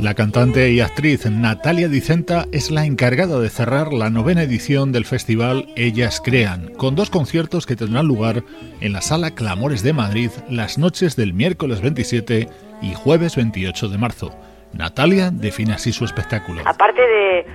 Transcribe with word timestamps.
La 0.00 0.14
cantante 0.14 0.72
y 0.72 0.80
actriz 0.80 1.30
Natalia 1.30 1.88
Dicenta 1.88 2.46
es 2.50 2.72
la 2.72 2.84
encargada 2.84 3.38
de 3.38 3.48
cerrar 3.48 3.92
la 3.92 4.10
novena 4.10 4.42
edición 4.42 4.90
del 4.90 5.04
festival 5.04 5.66
Ellas 5.76 6.20
Crean, 6.24 6.74
con 6.74 6.96
dos 6.96 7.10
conciertos 7.10 7.64
que 7.66 7.76
tendrán 7.76 8.08
lugar 8.08 8.42
en 8.80 8.92
la 8.92 9.02
Sala 9.02 9.36
Clamores 9.36 9.84
de 9.84 9.92
Madrid 9.92 10.30
las 10.48 10.76
noches 10.76 11.14
del 11.14 11.32
miércoles 11.32 11.80
27 11.80 12.48
y 12.82 12.94
jueves 12.94 13.36
28 13.36 13.88
de 13.88 13.98
marzo. 13.98 14.34
Natalia 14.72 15.30
define 15.30 15.74
así 15.74 15.92
su 15.92 16.04
espectáculo. 16.04 16.62
Aparte 16.64 17.02
de, 17.02 17.46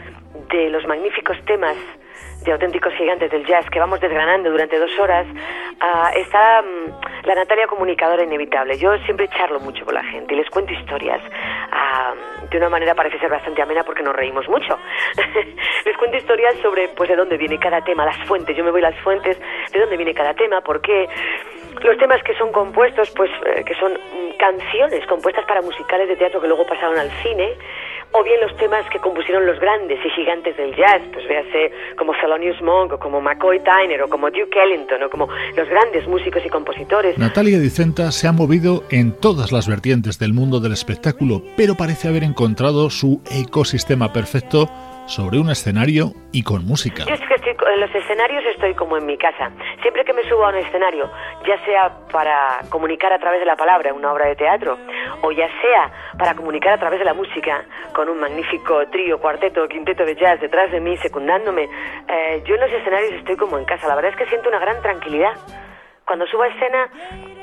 de 0.49 0.69
los 0.69 0.85
magníficos 0.87 1.35
temas 1.45 1.75
de 2.45 2.51
auténticos 2.51 2.93
gigantes 2.93 3.31
del 3.31 3.45
jazz 3.45 3.67
que 3.69 3.79
vamos 3.79 3.99
desgranando 3.99 4.51
durante 4.51 4.77
dos 4.77 4.91
horas, 4.99 5.25
uh, 5.27 6.17
está 6.17 6.61
um, 6.61 6.93
la 7.23 7.35
Natalia 7.35 7.67
comunicadora 7.67 8.23
inevitable. 8.23 8.77
Yo 8.77 8.95
siempre 8.99 9.27
charlo 9.29 9.59
mucho 9.59 9.83
con 9.83 9.95
la 9.95 10.03
gente 10.03 10.33
y 10.33 10.37
les 10.37 10.49
cuento 10.49 10.71
historias. 10.71 11.21
Uh, 11.23 12.47
de 12.47 12.57
una 12.57 12.69
manera 12.69 12.93
parece 12.93 13.17
ser 13.19 13.29
bastante 13.29 13.61
amena 13.61 13.83
porque 13.83 14.03
nos 14.03 14.15
reímos 14.15 14.47
mucho. 14.47 14.77
les 15.85 15.97
cuento 15.97 16.17
historias 16.17 16.55
sobre 16.61 16.89
pues 16.89 17.09
de 17.09 17.15
dónde 17.15 17.37
viene 17.37 17.57
cada 17.57 17.81
tema, 17.81 18.05
las 18.05 18.17
fuentes. 18.27 18.55
Yo 18.55 18.63
me 18.63 18.71
voy 18.71 18.81
a 18.81 18.91
las 18.91 18.99
fuentes, 19.01 19.39
de 19.71 19.79
dónde 19.79 19.97
viene 19.97 20.13
cada 20.13 20.33
tema, 20.35 20.61
por 20.61 20.81
qué. 20.81 21.07
Los 21.81 21.97
temas 21.97 22.21
que 22.23 22.35
son 22.35 22.51
compuestos, 22.51 23.11
pues 23.15 23.29
eh, 23.45 23.63
que 23.65 23.73
son 23.75 23.93
mm, 23.93 24.37
canciones 24.37 25.05
compuestas 25.07 25.45
para 25.45 25.61
musicales 25.61 26.07
de 26.07 26.15
teatro 26.15 26.39
que 26.39 26.47
luego 26.47 26.65
pasaron 26.65 26.97
al 26.97 27.09
cine 27.23 27.57
o 28.17 28.23
bien 28.23 28.39
los 28.39 28.55
temas 28.55 28.85
que 28.89 28.99
compusieron 28.99 29.45
los 29.45 29.59
grandes 29.59 29.99
y 30.05 30.09
gigantes 30.11 30.55
del 30.55 30.73
jazz, 30.75 31.01
pues 31.11 31.27
véase 31.27 31.71
como 31.97 32.13
Thelonious 32.13 32.61
Monk 32.61 32.93
o 32.93 32.99
como 32.99 33.19
McCoy 33.19 33.59
Tyner 33.59 34.01
o 34.01 34.07
como 34.07 34.31
Duke 34.31 34.57
Ellington 34.57 35.03
o 35.03 35.09
como 35.09 35.27
los 35.55 35.67
grandes 35.67 36.07
músicos 36.07 36.41
y 36.45 36.49
compositores. 36.49 37.17
Natalia 37.17 37.59
Dicenta 37.59 38.11
se 38.13 38.27
ha 38.27 38.31
movido 38.31 38.83
en 38.89 39.11
todas 39.19 39.51
las 39.51 39.67
vertientes 39.67 40.17
del 40.17 40.33
mundo 40.33 40.61
del 40.61 40.71
espectáculo, 40.71 41.41
pero 41.57 41.75
parece 41.75 42.07
haber 42.07 42.23
encontrado 42.23 42.89
su 42.89 43.21
ecosistema 43.29 44.13
perfecto 44.13 44.69
sobre 45.07 45.39
un 45.39 45.49
escenario 45.49 46.11
y 46.31 46.43
con 46.43 46.65
música. 46.65 47.05
Yo 47.05 47.13
es 47.13 47.21
que 47.21 47.35
estoy, 47.35 47.55
en 47.73 47.79
los 47.79 47.93
escenarios 47.93 48.43
estoy 48.45 48.73
como 48.73 48.97
en 48.97 49.05
mi 49.05 49.17
casa. 49.17 49.51
Siempre 49.81 50.03
que 50.03 50.13
me 50.13 50.23
subo 50.27 50.45
a 50.45 50.49
un 50.49 50.55
escenario, 50.55 51.09
ya 51.47 51.63
sea 51.65 51.91
para 52.11 52.59
comunicar 52.69 53.13
a 53.13 53.19
través 53.19 53.39
de 53.39 53.45
la 53.45 53.55
palabra 53.55 53.93
una 53.93 54.11
obra 54.11 54.27
de 54.27 54.35
teatro, 54.35 54.77
o 55.21 55.31
ya 55.31 55.47
sea 55.61 55.91
para 56.17 56.33
comunicar 56.35 56.73
a 56.73 56.77
través 56.77 56.99
de 56.99 57.05
la 57.05 57.13
música 57.13 57.65
con 57.93 58.09
un 58.09 58.19
magnífico 58.19 58.85
trío, 58.87 59.19
cuarteto 59.19 59.67
quinteto 59.67 60.05
de 60.05 60.15
jazz 60.15 60.39
detrás 60.41 60.71
de 60.71 60.79
mí, 60.79 60.97
secundándome, 60.97 61.69
eh, 62.07 62.43
yo 62.45 62.55
en 62.55 62.61
los 62.61 62.71
escenarios 62.71 63.13
estoy 63.13 63.35
como 63.35 63.57
en 63.57 63.65
casa. 63.65 63.87
La 63.87 63.95
verdad 63.95 64.11
es 64.11 64.17
que 64.17 64.25
siento 64.27 64.49
una 64.49 64.59
gran 64.59 64.81
tranquilidad 64.81 65.33
cuando 66.05 66.27
subo 66.27 66.43
a 66.43 66.47
escena 66.47 66.89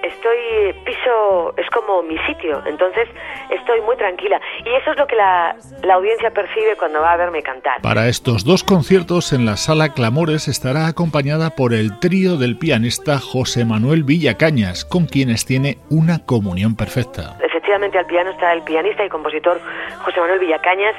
estoy 0.03 0.73
piso 0.85 1.55
es 1.57 1.69
como 1.71 2.03
mi 2.03 2.17
sitio 2.27 2.63
entonces 2.67 3.09
estoy 3.51 3.81
muy 3.83 3.97
tranquila. 3.97 4.41
Y 4.65 4.75
eso 4.75 4.93
es 4.93 4.97
lo 4.97 5.07
que 5.07 5.17
la, 5.17 5.57
la, 5.83 5.95
audiencia 5.95 6.31
percibe 6.31 6.77
cuando 6.77 7.01
va 7.01 7.13
a 7.13 7.17
verme 7.17 7.43
cantar. 7.43 7.81
Para 7.83 8.09
estos 8.09 8.45
dos 8.45 8.65
conciertos 8.65 9.33
en 9.33 9.45
la 9.47 9.57
sala 9.57 9.93
Clamores 9.93 10.49
estará 10.49 10.87
acompañada 10.87 11.51
por 11.51 11.73
el 11.73 11.99
trío 11.99 12.37
del 12.37 12.59
pianista 12.59 13.19
José 13.19 13.65
Manuel 13.65 14.05
Villacañas 14.05 14.85
con 14.85 15.07
quienes 15.07 15.45
tiene 15.45 15.79
una 15.91 16.25
comunión 16.25 16.77
perfecta. 16.77 17.37
Efectivamente 17.43 17.99
al 17.99 18.07
piano 18.07 18.31
está 18.31 18.53
el 18.53 18.63
pianista 18.63 19.05
y 19.05 19.09
compositor 19.09 19.61
José 20.05 20.21
Manuel 20.21 20.41
Villacañas 20.41 20.95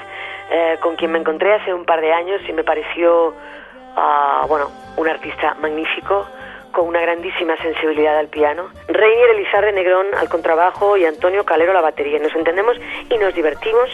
eh, 0.52 0.77
con 0.81 0.95
quien 0.95 1.11
me 1.11 1.20
encontré 1.20 1.53
hace 1.53 1.73
un 1.73 1.86
par 1.86 2.02
de 2.02 2.14
años 2.14 2.42
y 2.48 2.53
me 2.53 2.64
pareció 2.64 3.30
uh, 3.30 4.48
bueno 4.48 4.70
un 4.98 5.08
artista 5.08 5.55
magnífico 5.61 6.27
con 6.73 6.88
una 6.88 7.00
grandísima 7.00 7.56
sensibilidad 7.58 8.17
al 8.17 8.28
piano, 8.28 8.70
Reinier 8.88 9.30
Elizarde 9.30 9.72
Negrón 9.72 10.08
al 10.17 10.28
contrabajo 10.28 10.98
y 10.98 11.06
Antonio 11.06 11.45
Calero 11.45 11.72
a 11.72 11.76
la 11.76 11.82
batería. 11.82 12.20
Nos 12.20 12.36
entendemos 12.36 12.76
y 13.10 13.17
nos 13.17 13.34
divertimos 13.34 13.89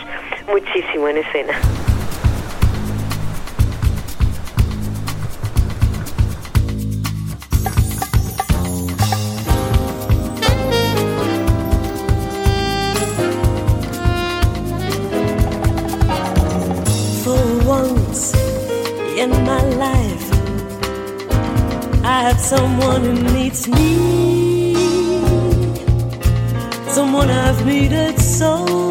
muchísimo 0.47 1.07
en 1.09 1.17
escena. 1.17 1.53
Someone 22.37 23.03
who 23.03 23.13
me, 23.33 23.51
someone 26.87 27.29
so. 28.17 28.89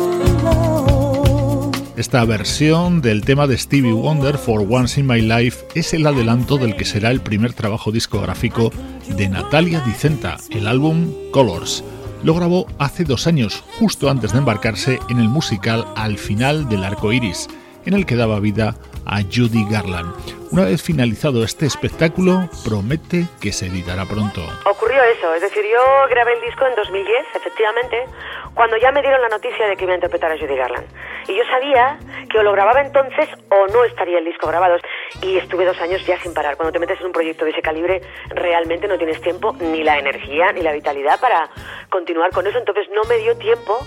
Esta 1.99 2.25
versión 2.25 3.01
del 3.01 3.25
tema 3.25 3.49
de 3.49 3.59
Stevie 3.59 3.93
Wonder, 3.93 4.39
For 4.39 4.65
Once 4.69 5.01
in 5.01 5.07
My 5.09 5.21
Life, 5.21 5.67
es 5.75 5.93
el 5.95 6.07
adelanto 6.07 6.57
del 6.57 6.77
que 6.77 6.85
será 6.85 7.11
el 7.11 7.21
primer 7.21 7.55
trabajo 7.55 7.91
discográfico 7.91 8.71
de 9.09 9.29
Natalia 9.29 9.81
Dicenta, 9.81 10.37
el 10.51 10.69
álbum 10.69 11.13
Colors. 11.33 11.83
Lo 12.23 12.35
grabó 12.35 12.69
hace 12.79 13.03
dos 13.03 13.27
años, 13.27 13.65
justo 13.81 14.11
antes 14.11 14.31
de 14.31 14.39
embarcarse 14.39 15.01
en 15.09 15.19
el 15.19 15.29
musical 15.29 15.87
Al 15.97 16.19
final 16.19 16.69
del 16.69 16.85
arco 16.85 17.13
iris, 17.13 17.49
en 17.87 17.95
el 17.95 18.07
que 18.07 18.17
daba 18.17 18.41
vida 18.41 18.77
a 19.05 19.23
Judy 19.23 19.65
Garland. 19.71 20.13
Una 20.51 20.65
vez 20.65 20.83
finalizado 20.83 21.45
este 21.45 21.67
espectáculo, 21.67 22.49
promete 22.65 23.27
que 23.41 23.53
se 23.53 23.67
editará 23.67 24.07
pronto. 24.07 24.43
Eso, 25.03 25.33
es 25.33 25.43
decir, 25.43 25.65
yo 25.65 26.09
grabé 26.09 26.35
el 26.35 26.41
disco 26.41 26.67
en 26.67 26.75
2010, 26.75 27.27
efectivamente, 27.35 28.05
cuando 28.55 28.77
ya 28.77 28.91
me 28.91 29.01
dieron 29.01 29.21
la 29.23 29.29
noticia 29.29 29.69
de 29.69 29.77
que 29.77 29.85
iba 29.85 29.93
a 29.93 29.97
interpretar 29.97 30.33
a 30.33 30.37
Judy 30.37 30.57
Garland. 30.57 30.87
Y 31.29 31.37
yo 31.37 31.45
sabía 31.45 31.99
que 32.29 32.39
o 32.39 32.43
lo 32.43 32.53
grababa 32.53 32.81
entonces 32.81 33.29
o 33.51 33.67
no 33.69 33.85
estaría 33.85 34.19
el 34.19 34.25
disco 34.25 34.49
grabado. 34.49 34.77
Y 35.23 35.39
estuve 35.39 35.65
dos 35.65 35.81
años 35.81 36.05
ya 36.05 36.19
sin 36.21 36.35
parar. 36.35 36.57
Cuando 36.57 36.73
te 36.73 36.79
metes 36.79 36.99
en 37.01 37.07
un 37.07 37.13
proyecto 37.13 37.45
de 37.45 37.53
ese 37.53 37.63
calibre, 37.63 38.01
realmente 38.31 38.89
no 38.89 38.99
tienes 38.99 39.21
tiempo, 39.21 39.55
ni 39.61 39.85
la 39.85 39.99
energía, 39.99 40.53
ni 40.53 40.63
la 40.63 40.73
vitalidad 40.73 41.21
para 41.21 41.49
continuar 41.91 42.31
con 42.31 42.47
eso. 42.47 42.59
Entonces 42.59 42.89
no 42.91 43.03
me 43.05 43.19
dio 43.19 43.37
tiempo 43.39 43.79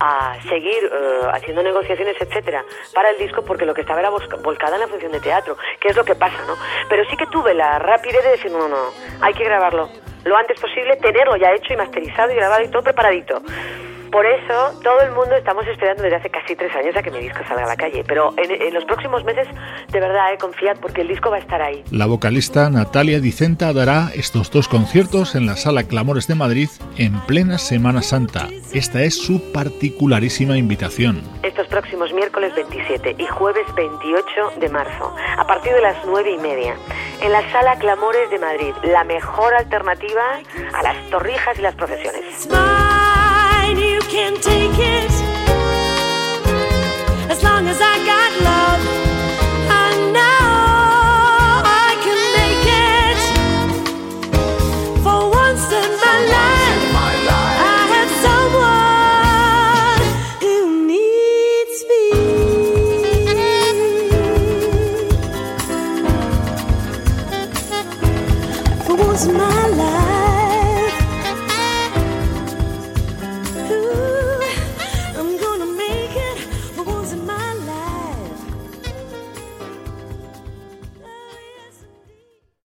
a 0.00 0.36
seguir 0.48 0.84
eh, 0.84 1.20
haciendo 1.32 1.62
negociaciones, 1.62 2.16
etcétera, 2.20 2.64
para 2.94 3.10
el 3.10 3.18
disco, 3.18 3.42
porque 3.42 3.64
lo 3.64 3.74
que 3.74 3.80
estaba 3.80 4.00
era 4.00 4.10
volcada 4.10 4.74
en 4.74 4.80
la 4.80 4.88
función 4.88 5.12
de 5.12 5.20
teatro, 5.20 5.56
que 5.80 5.88
es 5.88 5.96
lo 5.96 6.04
que 6.04 6.14
pasa, 6.14 6.38
¿no? 6.46 6.56
Pero 6.88 7.04
sí 7.08 7.16
que 7.16 7.26
tuve 7.26 7.54
la 7.54 7.78
rapidez 7.78 8.22
de 8.22 8.30
decir, 8.30 8.50
no, 8.50 8.68
no, 8.68 8.90
hay 9.20 9.34
que 9.34 9.44
grabarlo 9.44 9.88
lo 10.28 10.36
antes 10.36 10.60
posible, 10.60 10.96
tenerlo 10.96 11.36
ya 11.36 11.52
hecho 11.52 11.72
y 11.72 11.76
masterizado 11.76 12.32
y 12.32 12.36
grabado 12.36 12.62
y 12.64 12.68
todo 12.68 12.82
preparadito. 12.82 13.42
Por 14.10 14.24
eso 14.24 14.80
todo 14.82 15.00
el 15.02 15.10
mundo 15.12 15.34
estamos 15.36 15.66
esperando 15.66 16.02
desde 16.02 16.16
hace 16.16 16.30
casi 16.30 16.56
tres 16.56 16.74
años 16.74 16.96
a 16.96 17.02
que 17.02 17.10
mi 17.10 17.18
disco 17.18 17.40
salga 17.46 17.64
a 17.64 17.68
la 17.68 17.76
calle. 17.76 18.04
Pero 18.06 18.32
en, 18.36 18.72
los 18.72 18.84
próximos 18.84 19.24
meses, 19.24 19.46
de 19.90 20.00
verdad, 20.00 20.32
eh, 20.32 20.38
confiad 20.38 20.76
porque 20.80 21.02
el 21.02 21.08
disco 21.08 21.30
va 21.30 21.36
a 21.36 21.40
estar 21.40 21.60
ahí. 21.60 21.84
La 21.90 22.06
vocalista 22.06 22.70
Natalia 22.70 23.20
Dicenta 23.20 23.72
dará 23.72 24.10
estos 24.14 24.50
dos 24.50 24.68
conciertos 24.68 25.34
en 25.34 25.46
la 25.46 25.56
Sala 25.56 25.84
Clamores 25.84 26.26
de 26.26 26.34
Madrid 26.34 26.68
en 26.96 27.18
plena 27.26 27.58
Semana 27.58 28.02
Santa. 28.02 28.48
Esta 28.72 29.02
es 29.02 29.16
su 29.16 29.52
particularísima 29.52 30.56
invitación. 30.56 31.22
Estos 31.42 31.66
próximos 31.68 32.12
miércoles 32.12 32.54
27 32.54 33.16
y 33.18 33.26
jueves 33.26 33.66
28 33.74 34.60
de 34.60 34.68
marzo, 34.68 35.14
a 35.36 35.46
partir 35.46 35.72
de 35.72 35.80
las 35.80 35.96
nueve 36.06 36.30
y 36.30 36.38
media, 36.38 36.74
en 37.20 37.32
la 37.32 37.50
Sala 37.50 37.76
Clamores 37.76 38.30
de 38.30 38.38
Madrid, 38.38 38.74
la 38.84 39.04
mejor 39.04 39.54
alternativa 39.54 40.40
a 40.74 40.82
las 40.82 41.10
torrijas 41.10 41.58
y 41.58 41.62
las 41.62 41.74
procesiones. 41.74 42.48
Can 44.28 44.40
take 44.42 44.78
it. 44.78 45.17